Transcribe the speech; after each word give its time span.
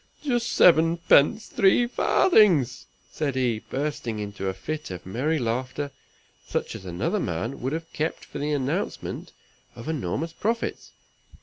"Just 0.23 0.51
seven 0.53 0.97
pence 0.97 1.45
three 1.45 1.85
farthings," 1.85 2.87
said 3.11 3.35
he, 3.35 3.59
bursting 3.59 4.17
into 4.17 4.47
a 4.47 4.53
fit 4.55 4.89
of 4.89 5.05
merry 5.05 5.37
laughter, 5.37 5.91
such 6.47 6.73
as 6.75 6.85
another 6.85 7.19
man 7.19 7.61
would 7.61 7.73
have 7.73 7.93
kept 7.93 8.25
for 8.25 8.39
the 8.39 8.51
announcement 8.51 9.31
of 9.75 9.87
enormous 9.87 10.33
profits. 10.33 10.93